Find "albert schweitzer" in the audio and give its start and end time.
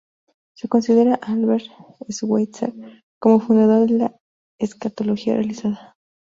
1.31-2.73